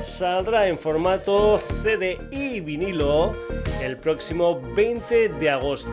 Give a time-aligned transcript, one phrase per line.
[0.00, 3.34] saldrá en formato CD y vinilo
[3.82, 5.90] el próximo 20 de agosto.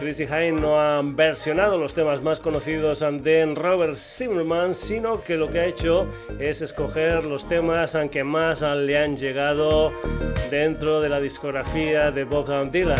[0.00, 5.48] Chrissy Hine no ha versionado los temas más conocidos de Robert Zimmerman, sino que lo
[5.48, 6.08] que ha hecho
[6.40, 9.92] es escoger los temas que más le han llegado
[10.50, 12.98] dentro de la discografía de Bob Dylan.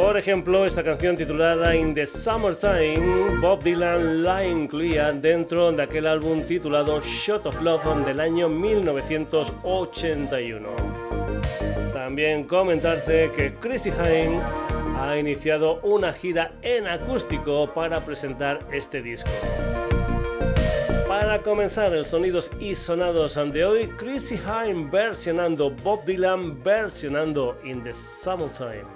[0.00, 6.06] Por ejemplo, esta canción titulada In the Summertime, Bob Dylan la incluía dentro de aquel
[6.06, 10.68] álbum titulado Shot of Love del año 1981.
[11.92, 14.40] También comentarte que Chrissy Hine
[14.98, 19.28] ha iniciado una gira en acústico para presentar este disco.
[21.06, 27.84] Para comenzar el sonidos y sonados de hoy, Chrissy Hine versionando Bob Dylan versionando In
[27.84, 28.86] the Summertime.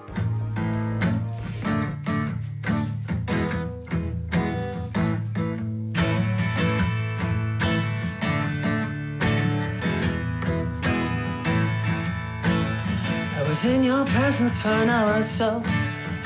[13.66, 15.62] In your presence for an hour or so.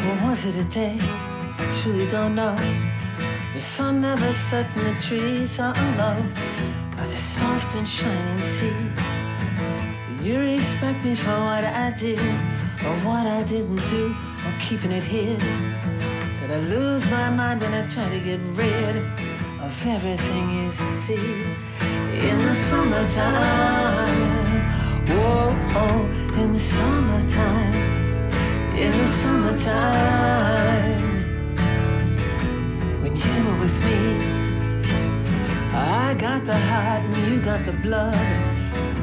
[0.05, 0.99] Or was it a day?
[1.01, 2.57] I truly don't know.
[3.55, 6.23] The sun never set in the trees are low
[6.97, 8.75] by the soft and shining sea.
[10.19, 14.15] Do you respect me for what I did or what I didn't do
[14.47, 15.39] or keeping it here?
[16.41, 18.97] Did I lose my mind when I try to get rid
[19.61, 21.45] of everything you see
[22.29, 24.48] in the summertime?
[25.09, 27.75] Whoa, in the summertime,
[28.77, 31.03] in the summertime,
[33.01, 34.01] when you were with me,
[35.75, 38.19] I got the heart and you got the blood.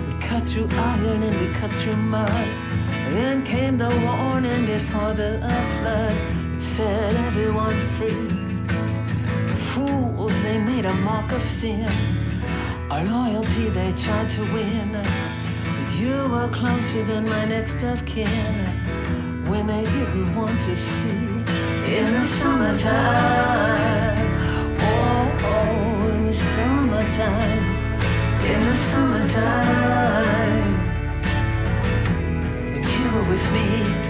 [0.07, 2.47] We cut through iron and we cut through mud.
[3.11, 5.39] Then came the warning before the
[5.79, 6.15] flood.
[6.53, 8.29] It set everyone free.
[9.71, 11.89] Fools, they made a mock of sin.
[12.91, 15.34] Our loyalty they tried to win.
[16.05, 18.27] You were closer than my next of kin
[19.49, 22.93] when they didn't want to see in the summertime.
[24.81, 27.63] Oh, oh, in the summertime,
[28.45, 29.95] in the summertime,
[32.83, 34.04] you were with me.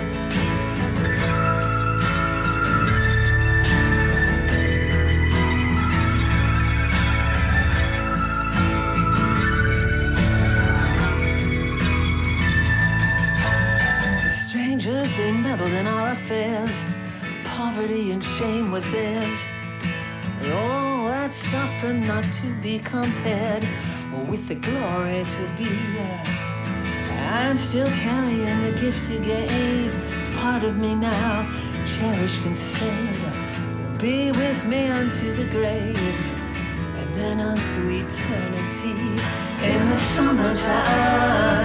[15.65, 16.85] Meddled in our affairs.
[17.43, 19.45] Poverty and shame was theirs.
[20.43, 23.67] Oh, that suffering not to be compared
[24.27, 25.69] with the glory to be.
[27.09, 29.93] I'm still carrying the gift you gave.
[30.19, 31.47] It's part of me now,
[31.85, 33.99] cherished and saved.
[33.99, 35.97] Be with me unto the grave,
[36.97, 39.18] and then unto eternity
[39.63, 41.56] in the summertime.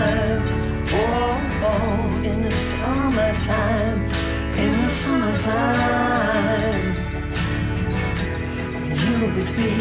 [0.92, 4.02] Oh, oh, in the summertime,
[4.56, 6.16] in the summertime.
[8.90, 9.72] You with me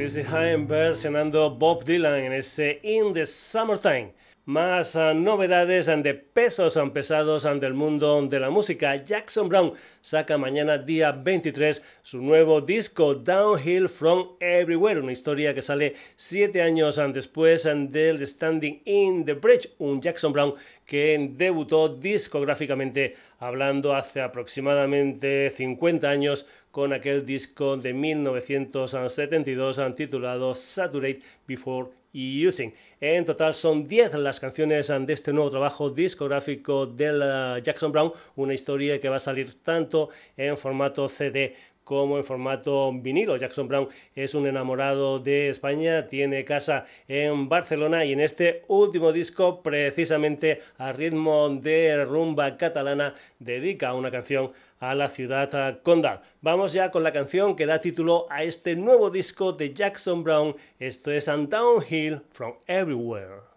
[0.05, 4.13] Chrissy Hine versionando Bob Dylan en ese In the Summertime.
[4.47, 8.95] Más ah, novedades de pesos pesados del mundo de la música.
[8.97, 15.63] Jackson Brown saca mañana día 23 su nuevo disco Downhill from Everywhere, una historia que
[15.63, 20.53] sale siete años después del Standing in the Bridge, un Jackson Brown
[20.85, 31.23] que debutó discográficamente hablando hace aproximadamente 50 años con aquel disco de 1972 titulado Saturate
[31.47, 32.73] Before Using.
[33.01, 38.55] En total son 10 las canciones de este nuevo trabajo discográfico de Jackson Brown, una
[38.55, 43.37] historia que va a salir tanto en formato CD como en formato vinilo.
[43.37, 49.13] Jackson Brown es un enamorado de España, tiene casa en Barcelona y en este último
[49.13, 56.21] disco, precisamente a ritmo de rumba catalana, dedica una canción a la ciudad condal.
[56.41, 60.57] Vamos ya con la canción que da título a este nuevo disco de Jackson Brown.
[60.79, 63.54] Esto es Downhill from Everywhere.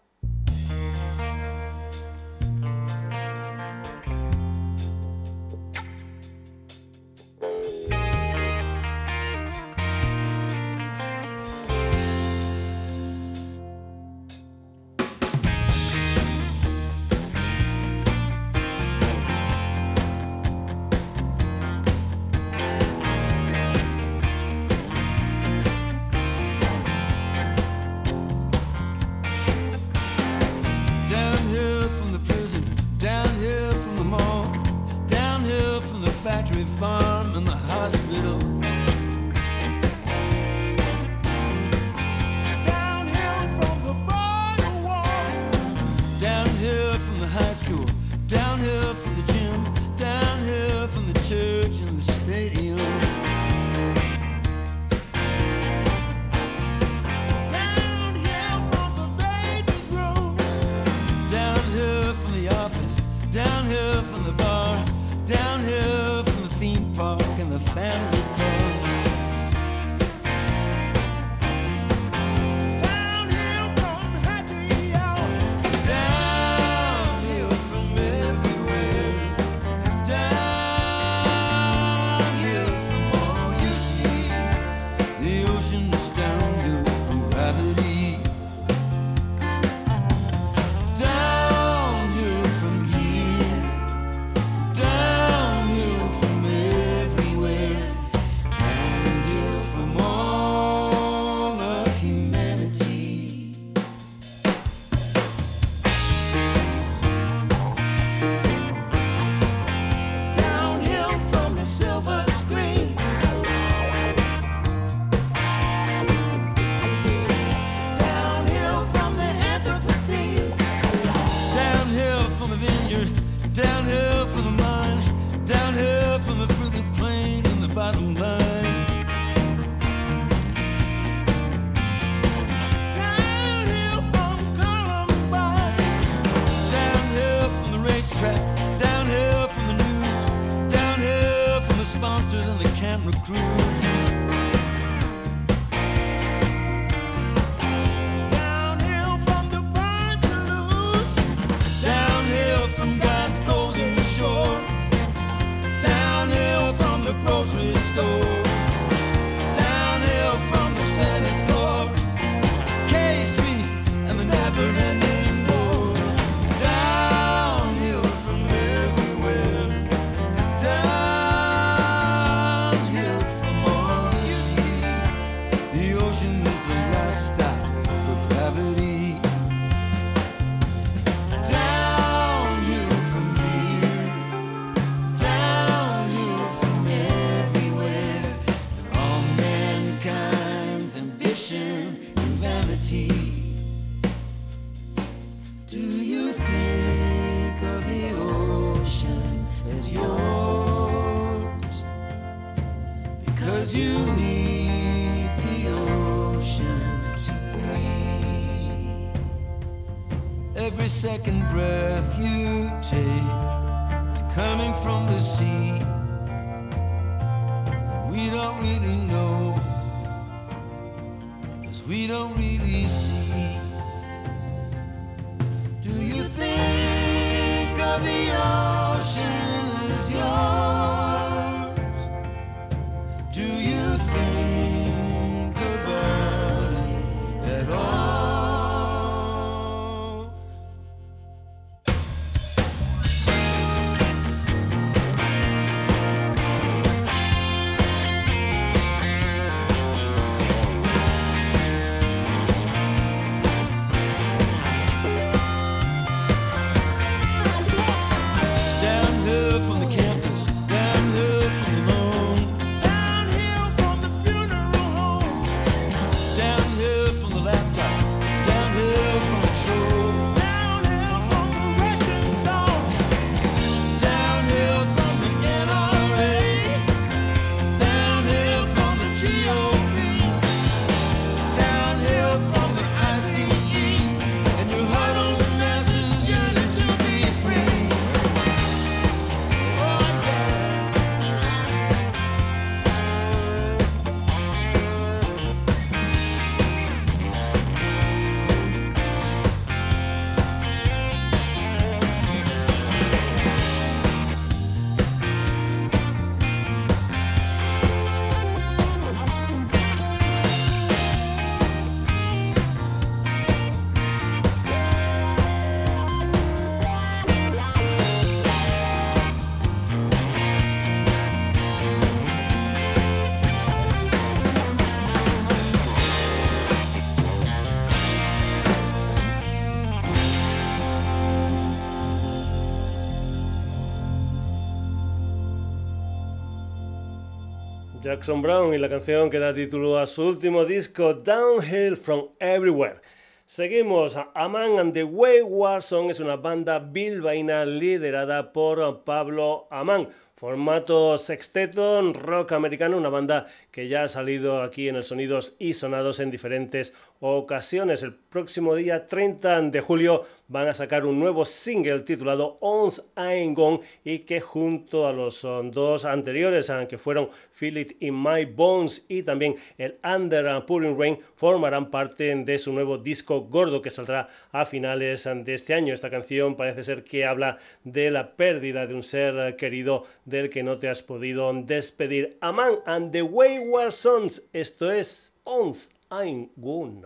[338.07, 343.01] Jackson Brown y la canción que da título a su último disco Downhill from Everywhere.
[343.45, 350.07] Seguimos, A Man and the Wayward Song es una banda bilbaína liderada por Pablo Amán
[350.39, 355.73] Formato sexteto, rock americano, una banda que ya ha salido aquí en el Sonidos y
[355.73, 358.03] Sonados en diferentes ocasiones.
[358.03, 363.57] El próximo día 30 de julio van a sacar un nuevo single titulado Ons Ain't
[363.57, 369.05] Gone y que junto a los dos anteriores, que fueron Feel It in My Bones
[369.09, 374.27] y también el Under Pouring Rain, formarán parte de su nuevo disco gordo que saldrá
[374.51, 375.95] a finales de este año.
[375.95, 380.61] Esta canción parece ser que habla de la pérdida de un ser querido del que
[380.61, 382.37] no te has podido despedir.
[382.41, 387.05] Aman and the Wayward Sons, esto es Ons Ein Gun.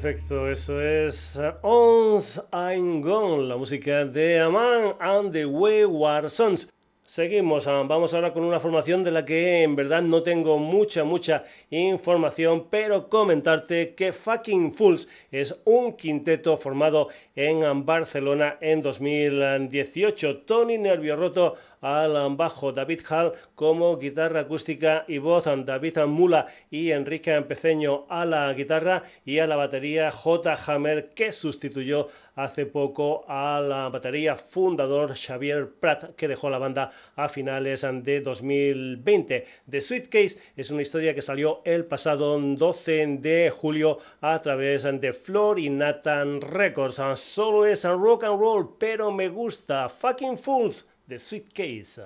[0.00, 6.70] En efecto, eso es Ons I'm Gone, la música de Aman and the Wayward Sons.
[7.02, 11.04] Seguimos, ah, vamos ahora con una formación de la que en verdad no tengo mucha,
[11.04, 20.42] mucha información, pero comentarte que Fucking Fools es un quinteto formado en Barcelona en 2018.
[20.46, 26.90] Tony Nervio Roto al bajo, David Hall como guitarra acústica y voz, David Mula y
[26.90, 30.58] Enrique Peceño a la guitarra y a la batería J.
[30.66, 36.90] Hammer que sustituyó hace poco a la batería fundador Xavier Pratt que dejó la banda
[37.16, 39.44] a finales de 2020.
[39.68, 45.12] The Suitcase es una historia que salió el pasado 12 de julio a través de
[45.12, 47.00] Flor y Nathan Records.
[47.16, 49.88] Solo es rock and roll, pero me gusta.
[49.88, 51.98] Fucking Fools the suitcase.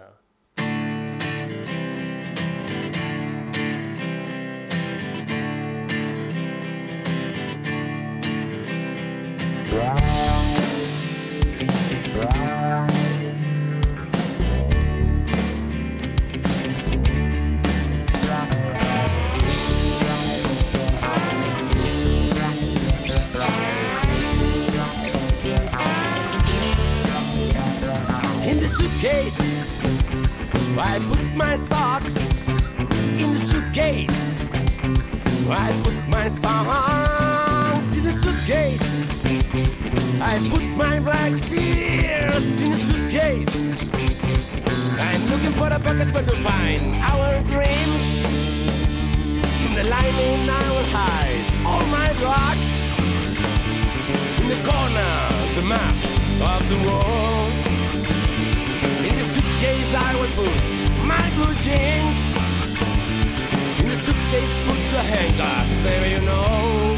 [28.74, 29.40] Suitcase.
[30.76, 32.16] I put my socks
[33.22, 34.48] in the suitcase.
[35.48, 38.86] I put my songs in the suitcase.
[40.20, 43.54] I put my black tears in the suitcase.
[44.98, 46.82] I'm looking for a bucket where to find
[47.12, 48.02] our dreams.
[49.66, 52.70] In the lining I will hide all my rocks.
[54.40, 55.14] In the corner,
[55.58, 55.96] the map
[56.52, 57.73] of the world
[59.64, 62.36] suitcase I would put my blue jeans.
[63.80, 66.93] In the suitcase put the handcuffs, baby, you know.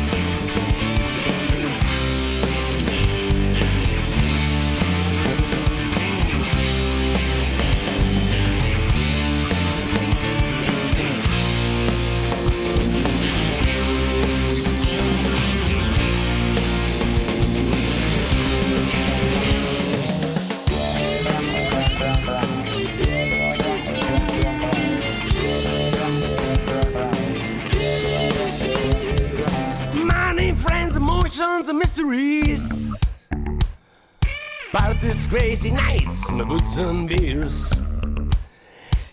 [35.66, 37.72] Crazy nights, my boots and beers.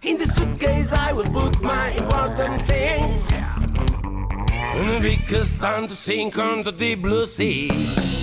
[0.04, 3.32] In the suitcase, I will put my important things.
[4.04, 8.23] And because time to sink on the deep blue sea.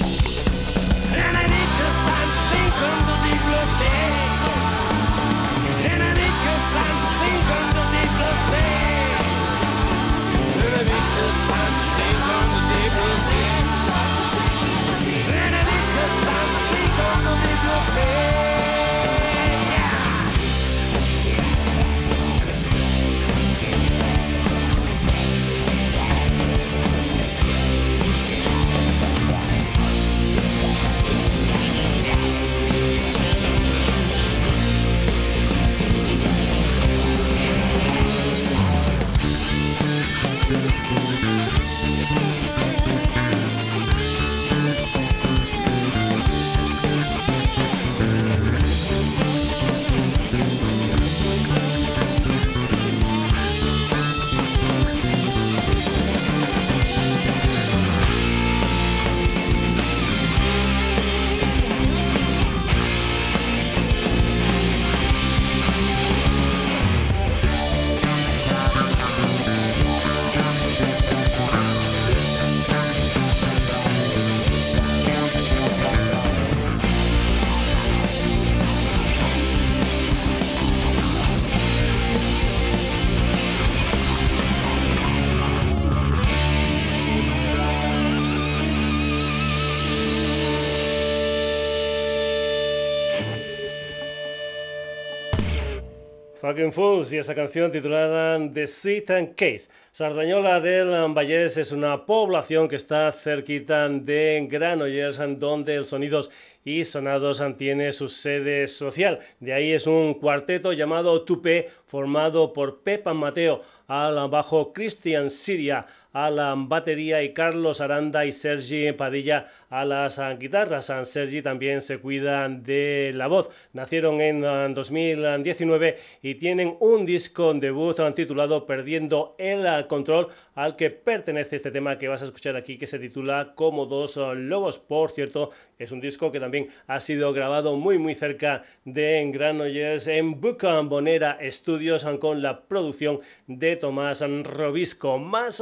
[96.51, 99.69] Fucking Fools y esta canción titulada The Sweet and Case.
[99.93, 106.29] Sardañola del Vallés es una población que está cerquita de Granollers, donde el sonidos
[106.65, 109.21] y Sonados tiene su sede social.
[109.39, 115.87] De ahí es un cuarteto llamado Tupé, formado por Pepa Mateo al bajo, Christian Siria
[116.12, 120.92] a la batería y Carlos Aranda y Sergi Padilla a las guitarras.
[121.05, 123.51] Sergi también se cuida de la voz.
[123.73, 124.40] Nacieron en
[124.75, 131.99] 2019 y tienen un disco debut titulado Perdiendo el Control al que pertenece este tema
[131.99, 134.79] que vas a escuchar aquí que se titula Como dos lobos.
[134.79, 140.07] Por cierto, es un disco que también ha sido grabado muy muy cerca de Granollers
[140.09, 145.18] en Bonera Studios con la producción de Tomás Robisco.
[145.18, 145.61] Más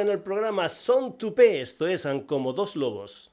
[0.00, 1.60] en el programa Son Tupé.
[1.60, 3.32] Esto es como dos lobos.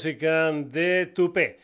[0.00, 1.58] música de Tupé.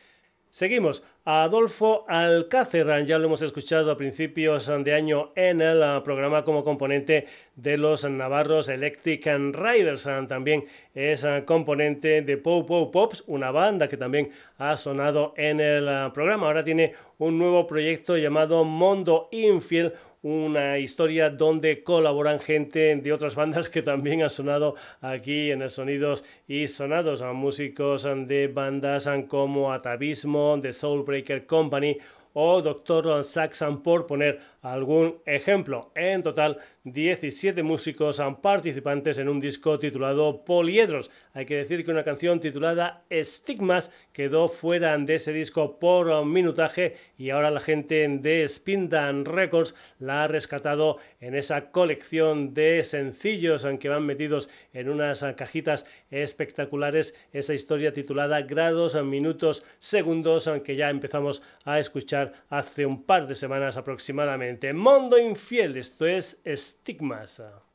[0.51, 1.03] Seguimos.
[1.25, 7.27] Adolfo Alcácer, ya lo hemos escuchado a principios de año en el programa como componente
[7.57, 10.07] de los navarros Electric Riders.
[10.29, 16.13] También es componente de Pop Pop Pops, una banda que también ha sonado en el
[16.13, 16.47] programa.
[16.47, 23.35] Ahora tiene un nuevo proyecto llamado Mondo Infield una historia donde colaboran gente de otras
[23.35, 29.09] bandas que también han sonado aquí en el Sonidos y Sonados, a músicos de bandas
[29.29, 31.99] como Atavismo, The Soulbreaker Company
[32.39, 35.91] o Doctor Saxon por poner algún ejemplo.
[35.95, 41.11] En total, 17 músicos participantes en un disco titulado Poliedros.
[41.35, 46.95] Hay que decir que una canción titulada Stigmas quedó fuera de ese disco por minutaje
[47.19, 53.67] y ahora la gente de Spindan Records la ha rescatado en esa colección de sencillos
[53.81, 57.17] que van metidos en unas cajitas espectaculares.
[57.33, 63.35] Esa historia titulada Grados, Minutos, Segundos, que ya empezamos a escuchar hace un par de
[63.35, 64.73] semanas aproximadamente.
[64.73, 66.76] Mundo Infiel, esto es Estigmas.
[66.83, 67.25] Stigma.
[67.41, 67.66] Ah.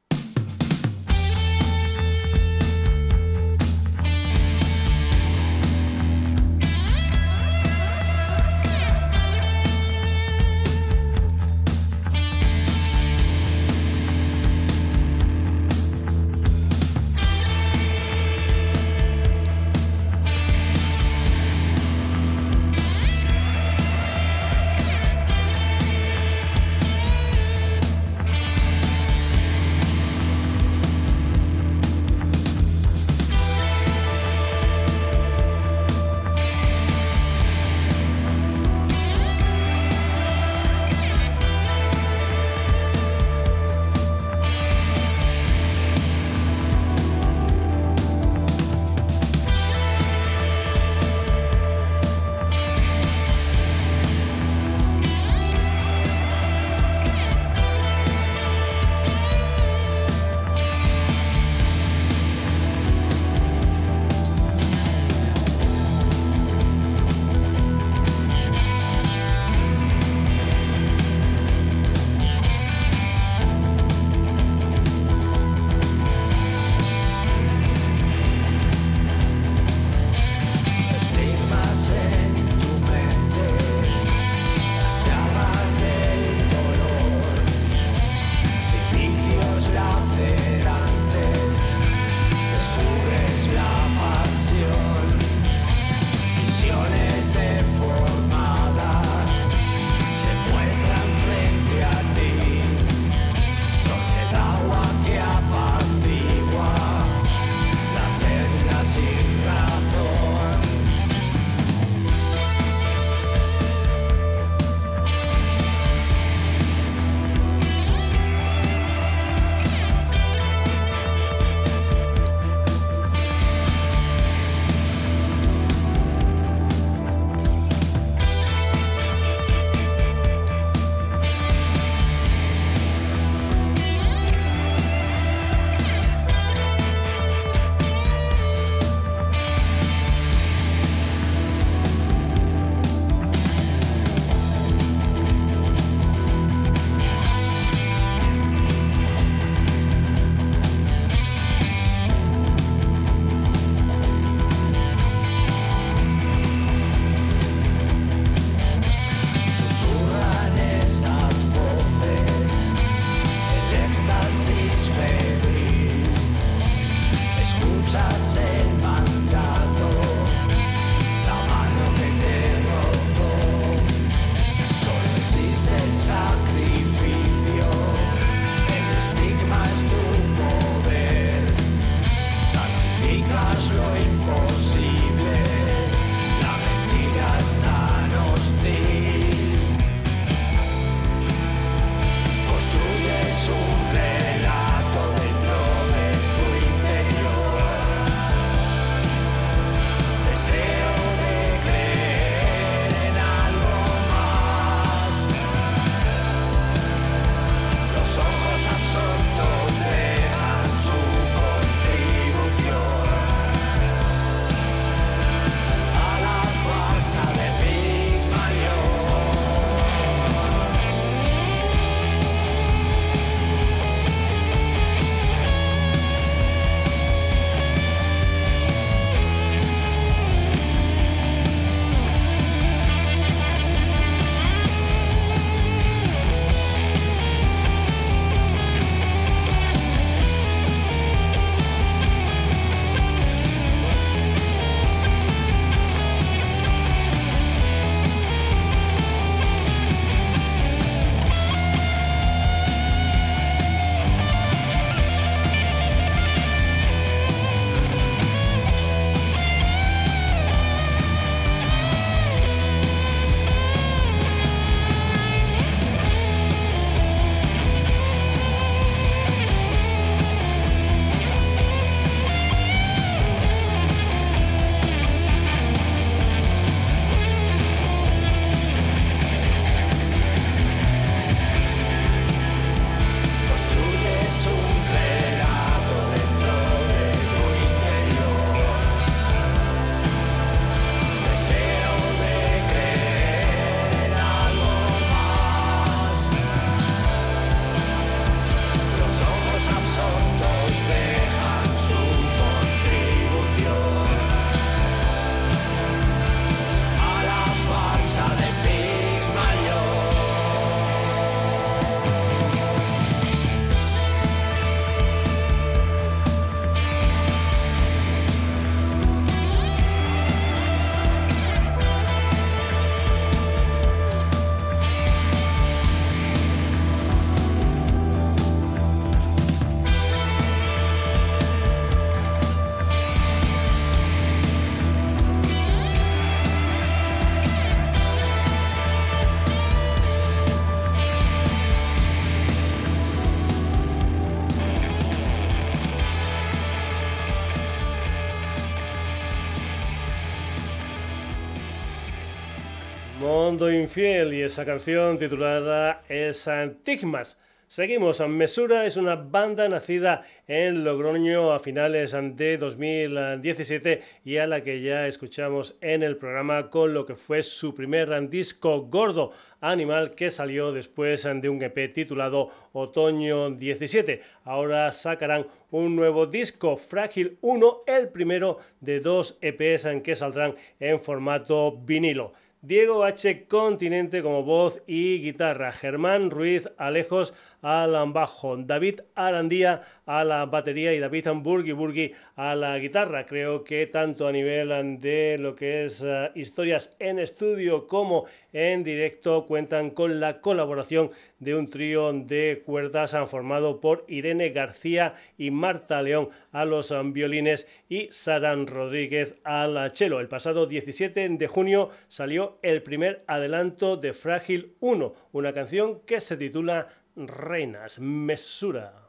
[353.70, 357.38] Infiel y esa canción titulada es Antigmas.
[357.68, 364.62] Seguimos, Mesura es una banda nacida en Logroño a finales de 2017 y a la
[364.62, 370.16] que ya escuchamos en el programa con lo que fue su primer disco gordo, Animal,
[370.16, 374.22] que salió después de un EP titulado Otoño 17.
[374.44, 380.56] Ahora sacarán un nuevo disco, Frágil 1, el primero de dos EPs en que saldrán
[380.80, 382.34] en formato vinilo.
[382.64, 383.48] Diego H.
[383.48, 390.94] Continente como voz y guitarra, Germán Ruiz Alejos al bajo, David Arandía a la batería
[390.94, 393.26] y David Burgi Burgi a la guitarra.
[393.26, 398.84] Creo que tanto a nivel de lo que es eh, historias en estudio como en
[398.84, 405.52] directo cuentan con la colaboración de un trío de cuerdas formado por Irene García y
[405.52, 410.20] Marta León a los violines y Saran Rodríguez al cello.
[410.20, 416.20] El pasado 17 de junio salió el primer adelanto de Frágil 1, una canción que
[416.20, 416.88] se titula
[417.28, 419.01] Reinas Mesura.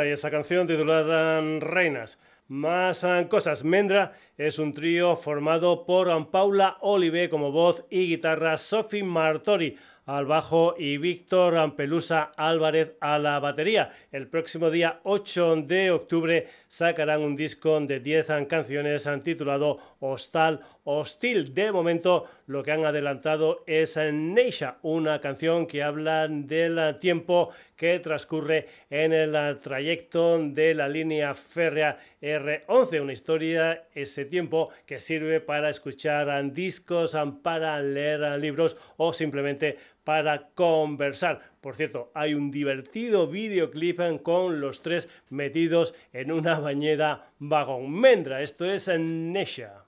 [0.00, 2.18] Esa canción titulada Reinas.
[2.48, 3.64] Más cosas.
[3.64, 9.76] Mendra es un trío formado por Paula Olive como voz y guitarra, Sophie Martori
[10.06, 13.90] al bajo y Víctor Ampelusa Álvarez a la batería.
[14.10, 21.54] El próximo día 8 de octubre sacarán un disco de 10 canciones titulado Hostal Hostil.
[21.54, 27.98] De momento lo que han adelantado es Neisha, una canción que habla del tiempo que
[28.00, 35.40] transcurre en el trayecto de la línea férrea R11, una historia, ese tiempo que sirve
[35.40, 41.40] para escuchar discos, para leer libros o simplemente para conversar.
[41.60, 47.90] Por cierto, hay un divertido videoclip con los tres metidos en una bañera vagón.
[47.90, 49.84] Mendra, esto es Nesha.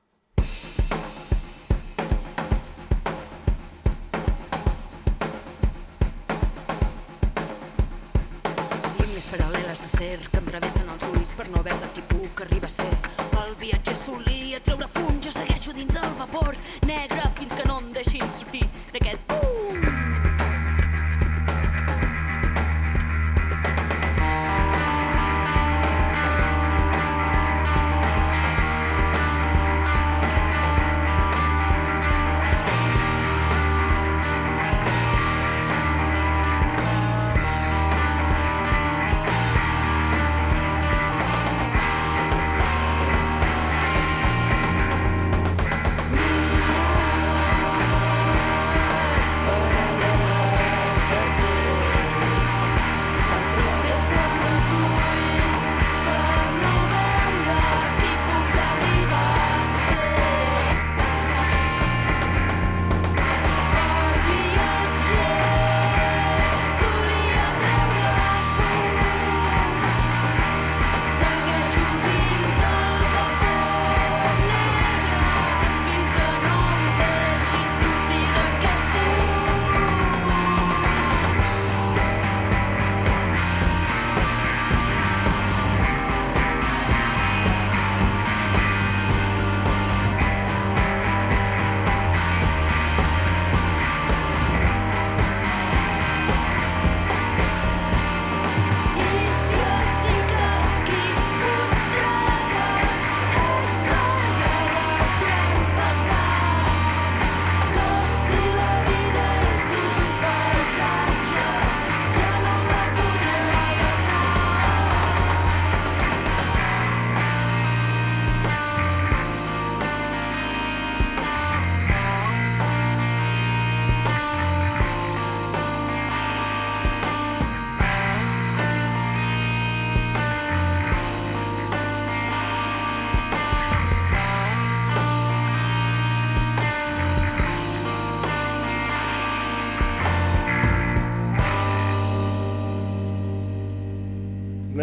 [10.30, 12.90] que em travessen els ulls per no veure qui puc arribar a ser.
[13.42, 14.88] El viatge solia treure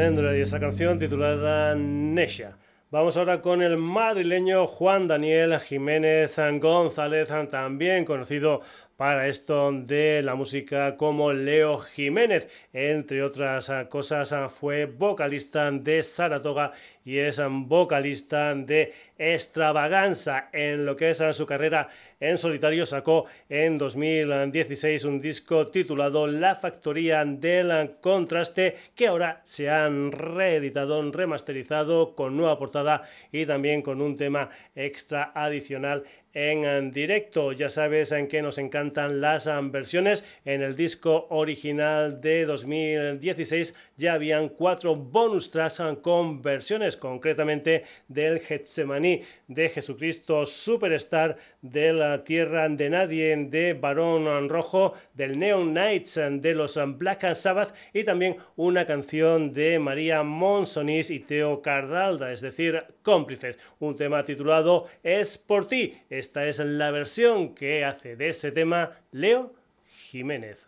[0.03, 2.57] y esa canción titulada Nesha.
[2.89, 8.61] Vamos ahora con el madrileño Juan Daniel Jiménez González, también conocido
[9.01, 12.47] para esto de la música como Leo Jiménez.
[12.71, 16.71] Entre otras cosas, fue vocalista de Saratoga
[17.03, 20.49] y es vocalista de Extravaganza.
[20.53, 21.89] En lo que es su carrera
[22.19, 29.67] en solitario, sacó en 2016 un disco titulado La Factoría del Contraste, que ahora se
[29.67, 36.03] han reeditado, remasterizado con nueva portada y también con un tema extra adicional
[36.33, 37.51] en directo.
[37.51, 40.23] Ya sabes en qué nos encantan las versiones.
[40.45, 48.39] En el disco original de 2016 ya habían cuatro bonus tracks con versiones, concretamente del
[48.39, 56.19] Getsemaní de Jesucristo Superstar, de la Tierra de Nadie de Barón Rojo, del Neon Nights
[56.31, 62.41] de los Black Sabbath y también una canción de María Monsonis y Teo Cardalda, es
[62.41, 63.57] decir, cómplices.
[63.79, 65.97] Un tema titulado Es por ti.
[66.09, 69.53] Esta es la versión que hace de ese tema Leo
[69.87, 70.67] Jiménez.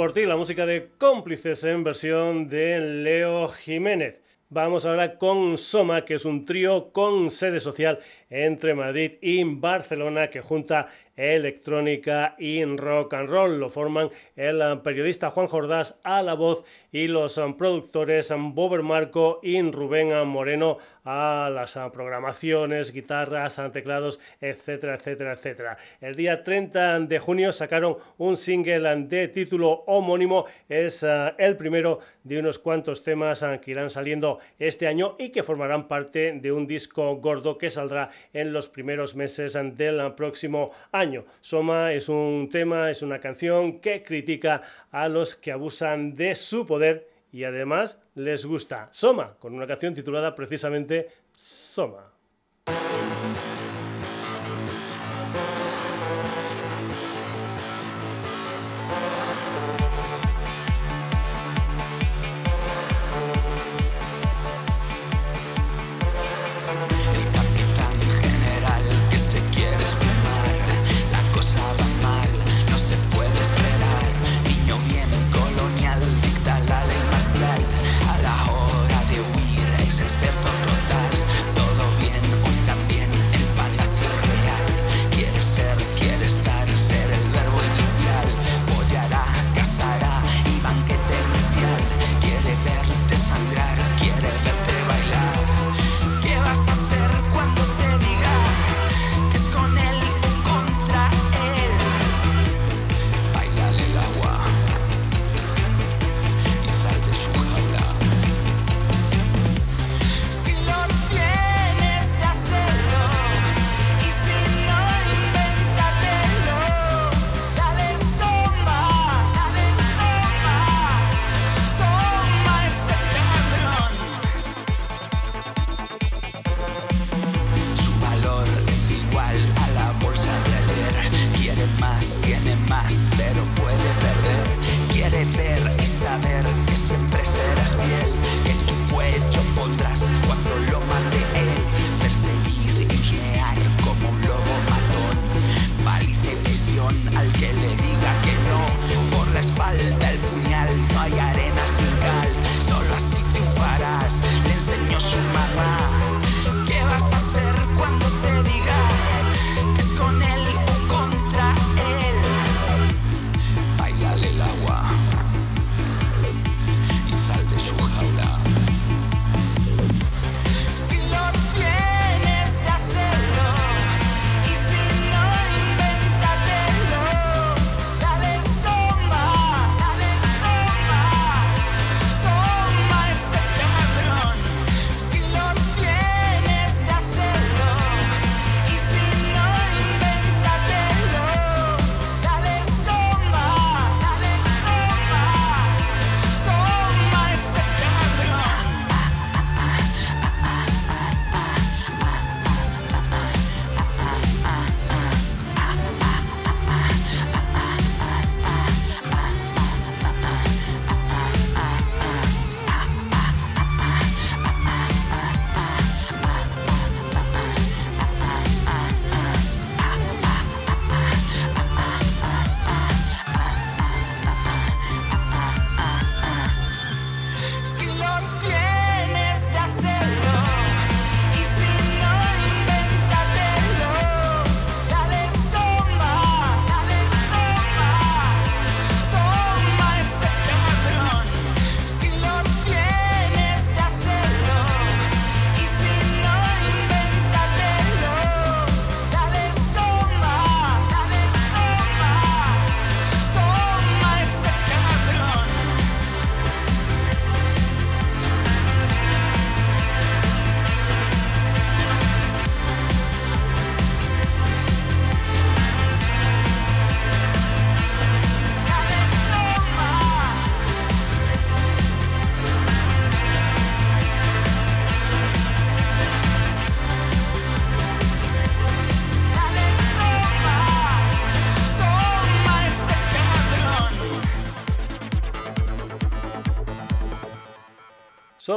[0.00, 4.18] Por ti la música de cómplices en versión de Leo Jiménez.
[4.48, 7.98] Vamos ahora con Soma, que es un trío con sede social
[8.30, 10.86] entre Madrid y Barcelona que junta
[11.20, 13.60] electrónica y rock and roll.
[13.60, 19.60] Lo forman el periodista Juan Jordás a la voz y los productores Bober Marco y
[19.62, 25.76] Rubén Moreno a las programaciones, guitarras, teclados, etcétera, etcétera, etcétera.
[26.00, 30.46] El día 30 de junio sacaron un single de título homónimo.
[30.68, 35.30] Es eh, el primero de unos cuantos temas eh, que irán saliendo este año y
[35.30, 40.70] que formarán parte de un disco gordo que saldrá en los primeros meses del próximo
[40.92, 41.09] año.
[41.40, 46.66] Soma es un tema, es una canción que critica a los que abusan de su
[46.66, 48.88] poder y además les gusta.
[48.92, 52.12] Soma, con una canción titulada precisamente Soma.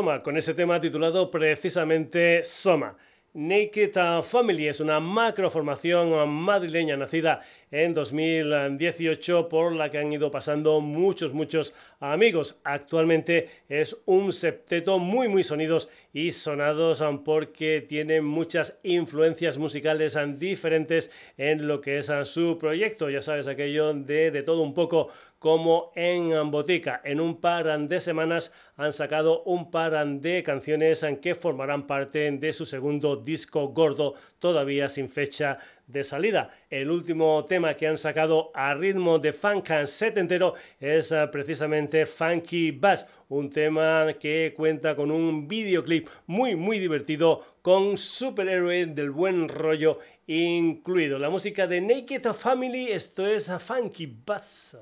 [0.04, 2.98] Con ese tema titulado precisamente Soma.
[3.32, 3.94] Naked
[4.24, 7.42] Family es una macroformación madrileña nacida
[7.74, 12.56] en 2018 por la que han ido pasando muchos, muchos amigos.
[12.64, 21.10] Actualmente es un septeto muy, muy sonidos y sonados porque tiene muchas influencias musicales diferentes
[21.36, 23.10] en lo que es su proyecto.
[23.10, 25.10] Ya sabes, aquello de, de todo un poco
[25.44, 27.02] como en Botica.
[27.04, 32.54] En un par de semanas han sacado un par de canciones que formarán parte de
[32.54, 35.58] su segundo disco gordo, todavía sin fecha
[35.88, 36.52] de salida.
[36.70, 42.72] El último tema que han sacado a ritmo de funk setentero es eh, precisamente Funky
[42.72, 49.48] Bass, un tema que cuenta con un videoclip muy muy divertido con superhéroe del buen
[49.50, 51.20] rollo incluido.
[51.20, 54.78] La música de Naked Family, esto es Funky Bass.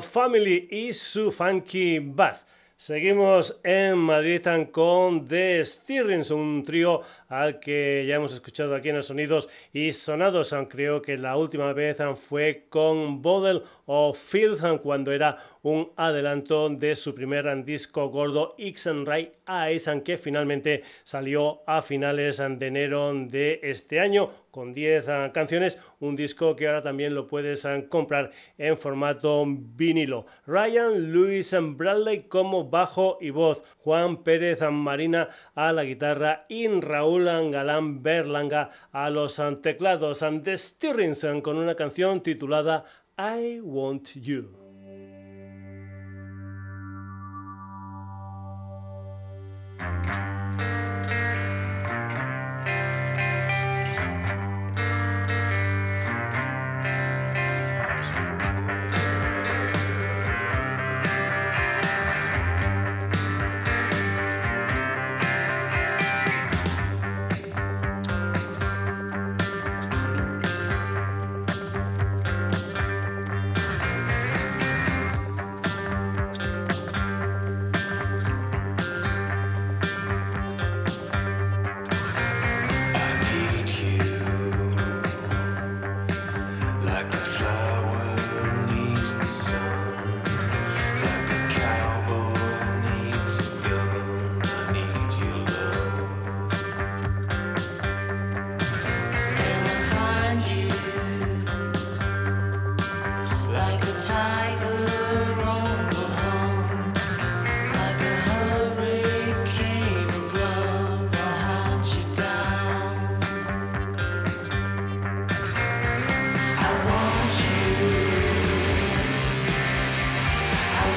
[0.00, 2.46] Family y su Funky Bass.
[2.74, 4.40] Seguimos en Madrid
[4.72, 9.92] con The Stirrings, un trío al que ya hemos escuchado aquí en los sonidos y
[9.92, 10.54] sonados.
[10.70, 16.96] Creo que la última vez fue con Bodel o Field cuando era un adelanto de
[16.96, 23.60] su primer disco gordo X Ray Eyes, que finalmente salió a finales de enero de
[23.62, 29.44] este año con 10 canciones, un disco que ahora también lo puedes comprar en formato
[29.46, 30.26] vinilo.
[30.46, 37.24] Ryan Lewis Bradley como bajo y voz, Juan Pérez Marina a la guitarra y Raúl
[37.24, 40.24] Galán Berlanga a los teclados.
[40.44, 42.84] The Stirrings con una canción titulada
[43.18, 44.61] I Want You.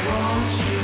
[0.08, 0.75] won't you?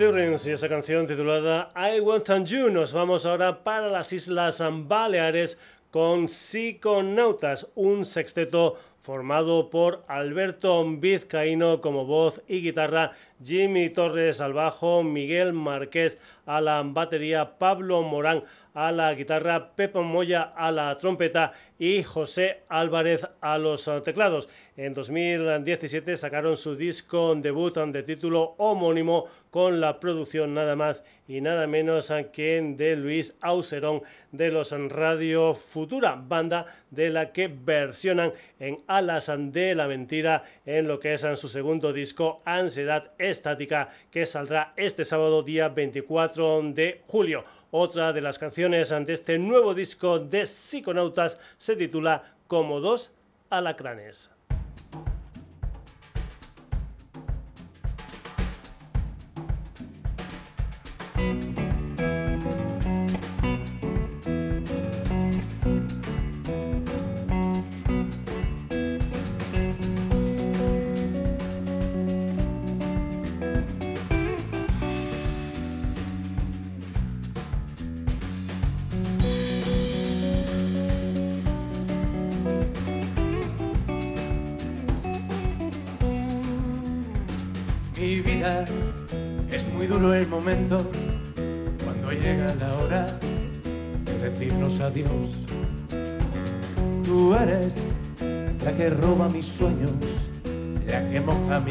[0.00, 2.70] Stirrings y esa canción titulada I Want You.
[2.70, 5.58] Nos vamos ahora para las Islas Baleares
[5.90, 13.12] con Psiconautas, un sexteto formado por Alberto Vizcaíno como voz y guitarra,
[13.44, 18.44] Jimmy Torres al bajo, Miguel Márquez a la batería, Pablo Morán
[18.74, 24.48] a la guitarra, Pepo Moya a la trompeta y José Álvarez a los teclados.
[24.76, 31.40] En 2017 sacaron su disco debut de título homónimo con la producción nada más y
[31.40, 34.02] nada menos que de Luis Auserón
[34.32, 40.88] de los Radio Futura, banda de la que versionan en Alas de la Mentira en
[40.88, 47.02] lo que es su segundo disco Ansiedad Estática que saldrá este sábado día 24 de
[47.06, 47.44] julio.
[47.72, 53.10] Otra de las canciones ante este nuevo disco de Psiconautas se titula Como dos
[53.48, 54.30] alacranes.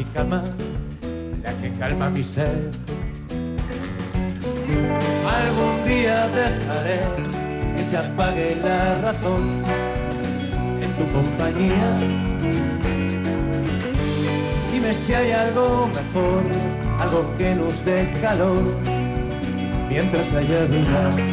[0.04, 2.70] Mi la que calma mi ser.
[5.26, 7.00] Algún día dejaré
[7.76, 9.62] que se apague la razón
[10.84, 11.90] en tu compañía.
[14.72, 16.42] Dime si hay algo mejor,
[16.98, 18.62] algo que nos dé calor
[19.88, 21.29] mientras haya vida.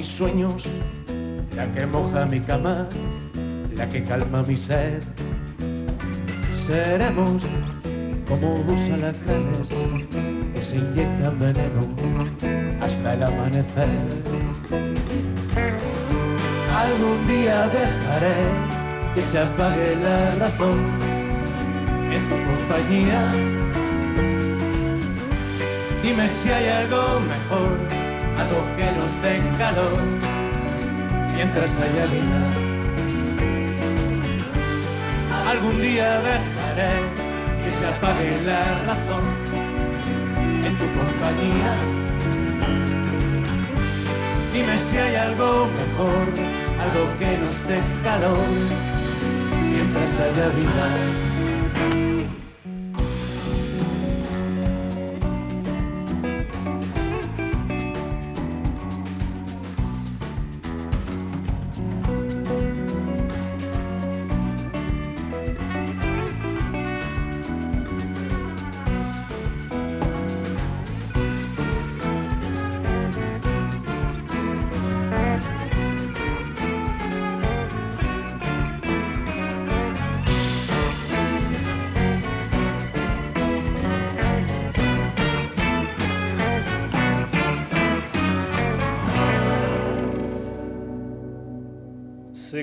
[0.00, 0.66] Mis sueños,
[1.54, 2.88] la que moja mi cama,
[3.74, 5.02] la que calma mi sed.
[6.54, 7.42] Seremos
[8.26, 9.74] como dos alacranes
[10.54, 11.82] que se inyectan veneno
[12.80, 13.88] hasta el amanecer.
[16.84, 18.38] Algún día dejaré
[19.14, 20.78] que se apague la razón
[22.16, 23.20] en tu compañía.
[26.02, 27.99] Dime si hay algo mejor,
[28.40, 29.98] algo que nos dé calor
[31.34, 32.40] mientras haya vida.
[35.52, 36.94] Algún día dejaré
[37.62, 39.24] que se apague la razón
[40.66, 41.72] en tu compañía.
[44.52, 46.24] Dime si hay algo mejor,
[46.84, 48.48] algo que nos dé calor
[49.72, 51.29] mientras haya vida.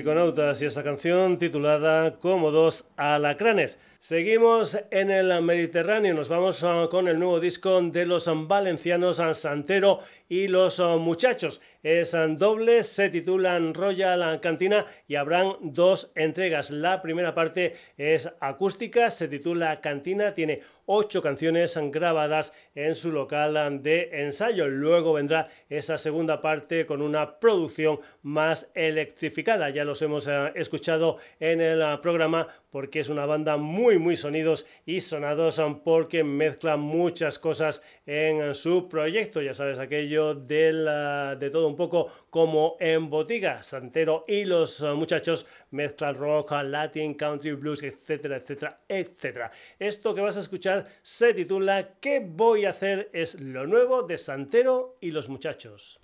[0.08, 3.78] Y esa canción titulada Como dos alacranes.
[3.98, 9.98] Seguimos en el Mediterráneo, nos vamos uh, con el nuevo disco de los valencianos Santero
[10.28, 11.60] y los uh, muchachos.
[11.82, 16.70] Es uh, doble, se titulan Royal Cantina y habrán dos entregas.
[16.70, 23.82] La primera parte es acústica, se titula Cantina, tiene ocho canciones grabadas en su local
[23.82, 24.68] de ensayo.
[24.68, 29.70] Luego vendrá esa segunda parte con una producción más electrificada.
[29.70, 35.00] Ya los hemos escuchado en el programa porque es una banda muy muy sonidos y
[35.00, 41.68] sonados porque mezcla muchas cosas en su proyecto, ya sabes, aquello de, la, de todo
[41.68, 48.36] un poco como en botiga, Santero y los muchachos mezclan rock, latin, country, blues, etcétera,
[48.36, 49.50] etcétera, etcétera.
[49.78, 53.10] Esto que vas a escuchar se titula ¿Qué voy a hacer?
[53.12, 55.98] es lo nuevo de Santero y los muchachos.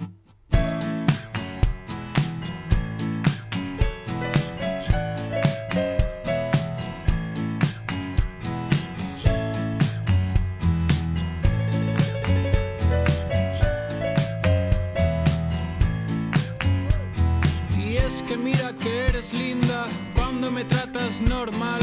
[20.51, 21.81] Me tratas normal.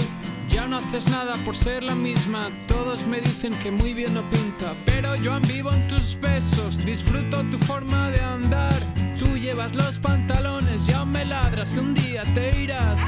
[0.48, 2.50] Ya no haces nada por ser la misma.
[2.68, 4.74] Todos me dicen que muy bien no pinta.
[4.86, 6.84] Pero yo vivo en tus besos.
[6.86, 8.74] Disfruto tu forma de andar.
[9.18, 13.00] Tú llevas los pantalones, ya me ladras que un día te irás.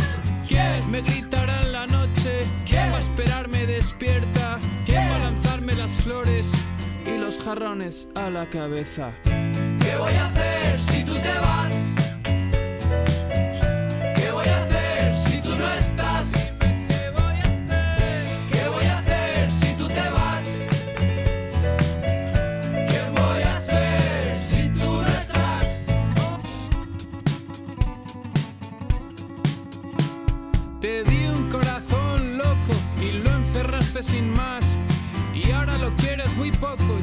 [0.47, 2.45] ¿Quién me gritará en la noche?
[2.65, 4.59] ¿Quién va a esperarme despierta?
[4.85, 6.51] ¿Quién va a lanzarme las flores
[7.05, 9.11] y los jarrones a la cabeza?
[9.23, 11.92] ¿Qué voy a hacer si tú te vas?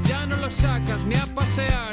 [0.04, 1.92] Ya no lo sacas ni a pasear.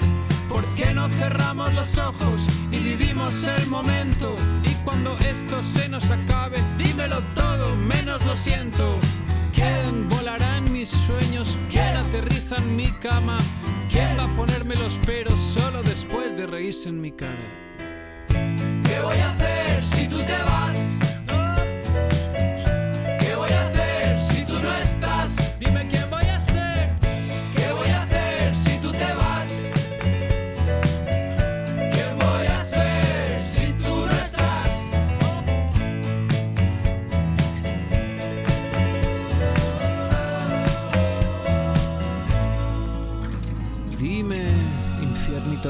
[0.49, 4.35] ¿Por qué no cerramos los ojos y vivimos el momento?
[4.63, 8.97] Y cuando esto se nos acabe, dímelo todo, menos lo siento.
[9.53, 11.57] ¿Quién volará en mis sueños?
[11.69, 13.37] ¿Quién aterriza en mi cama?
[13.89, 17.47] ¿Quién va a ponerme los peros solo después de reírse en mi cara?
[18.27, 19.56] ¿Qué voy a hacer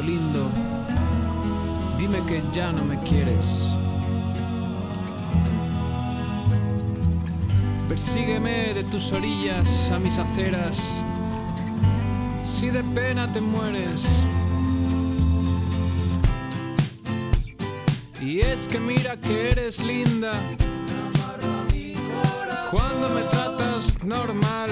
[0.08, 0.50] lindo.
[1.98, 3.46] Dime que ya no me quieres.
[7.90, 10.78] Persígueme de tus orillas a mis aceras.
[12.46, 14.06] Si de pena te mueres.
[18.22, 20.32] Y es que mira que eres linda.
[22.72, 24.70] Cuando me tratas normal.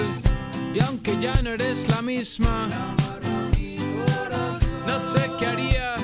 [0.74, 2.68] Y aunque ya no eres la misma.
[5.06, 5.95] Sé qué haría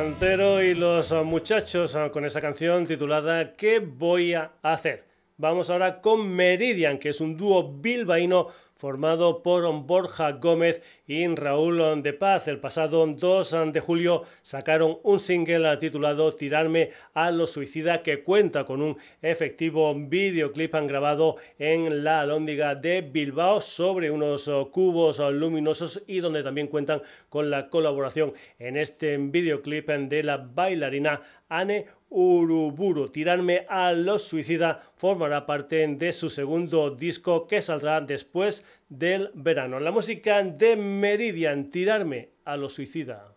[0.00, 5.04] Y los muchachos ah, con esa canción titulada ¿Qué voy a hacer?
[5.36, 8.46] Vamos ahora con Meridian, que es un dúo bilbaíno
[8.80, 12.48] formado por Borja Gómez y Raúl de Paz.
[12.48, 18.64] El pasado 2 de julio sacaron un single titulado Tirarme a los suicida que cuenta
[18.64, 26.20] con un efectivo videoclip grabado en la Alhóndiga de Bilbao sobre unos cubos luminosos y
[26.20, 33.08] donde también cuentan con la colaboración en este videoclip de la bailarina Anne Uruburu.
[33.08, 39.80] Tirarme a los suicida formará parte de su segundo disco que saldrá después del verano.
[39.80, 43.34] La música de Meridian, Tirarme a los suicida.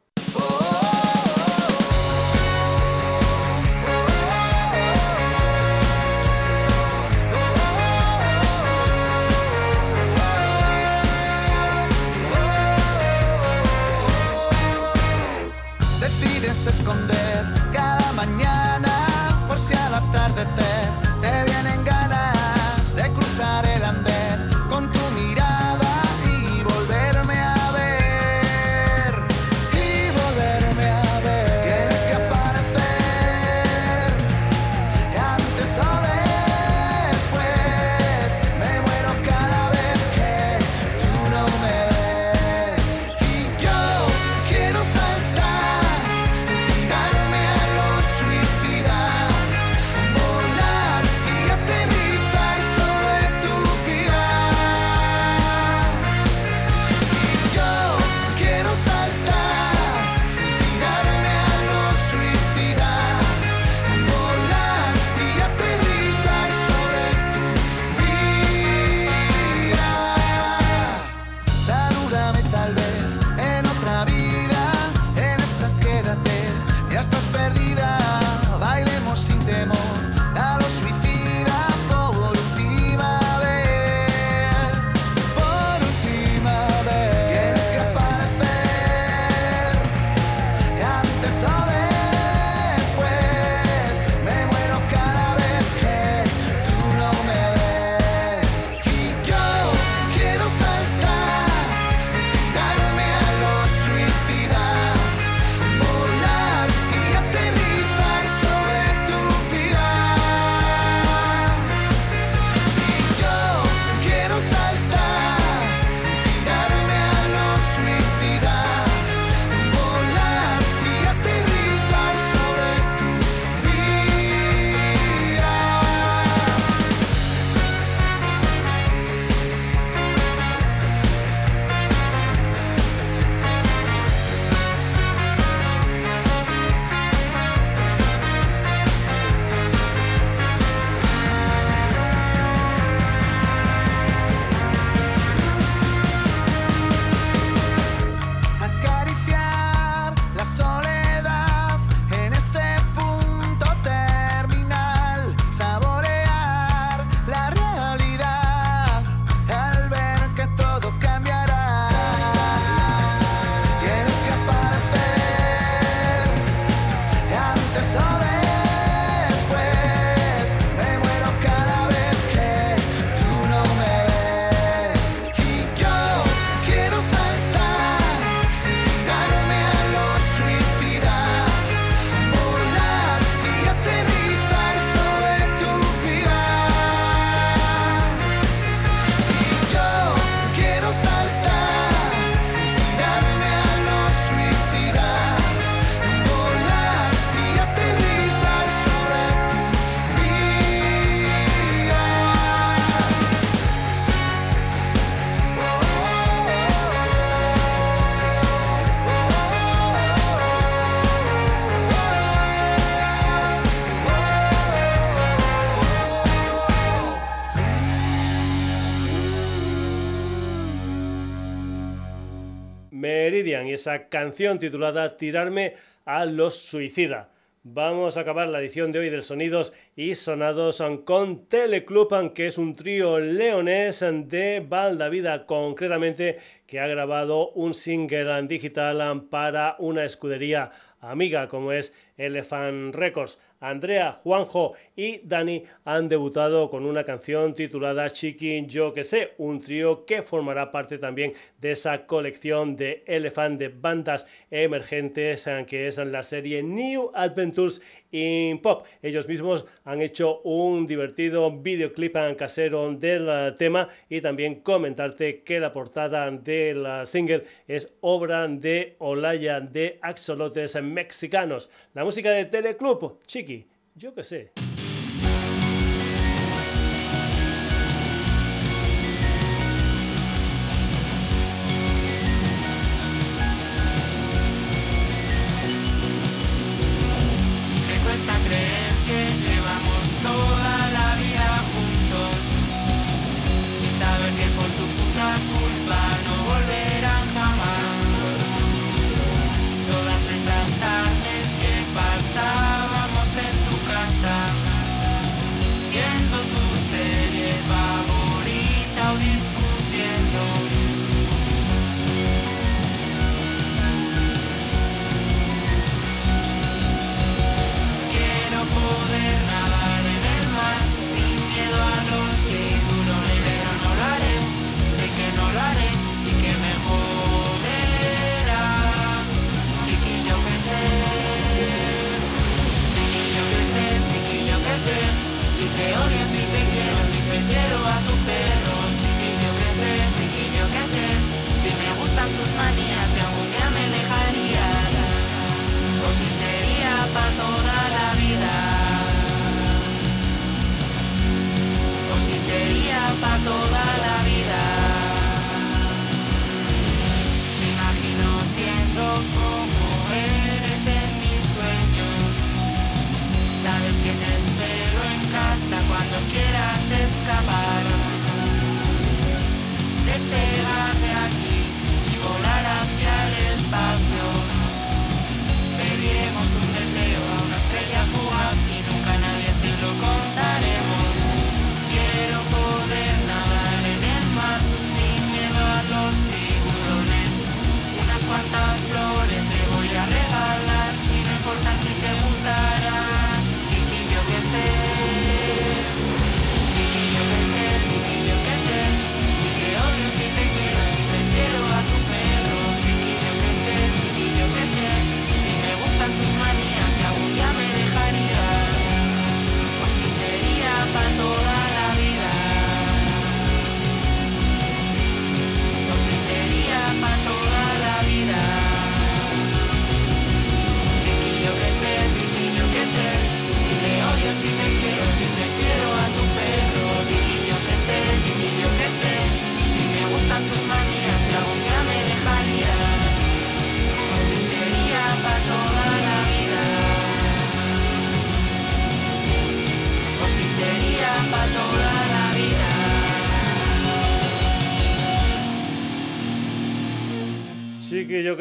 [223.83, 225.73] Esa canción titulada Tirarme
[226.05, 227.29] a los suicida.
[227.63, 232.57] Vamos a acabar la edición de hoy del Sonidos y Sonados con Teleclub, que es
[232.57, 240.71] un trío leonés de Valdavida, concretamente que ha grabado un single digital para una escudería
[241.01, 241.93] amiga como es
[242.25, 243.39] Elephant Records.
[243.59, 249.61] Andrea, Juanjo y Dani han debutado con una canción titulada Chiqui Yo que sé, un
[249.61, 255.97] trío que formará parte también de esa colección de Elephant de bandas emergentes que es
[255.97, 257.81] la serie New Adventures
[258.13, 258.85] in Pop.
[259.01, 265.73] Ellos mismos han hecho un divertido videoclip casero del tema y también comentarte que la
[265.73, 271.69] portada del single es obra de Olaya de Axolotes Mexicanos.
[271.93, 274.72] La música de Teleclub, Chiqui, yo qué sé.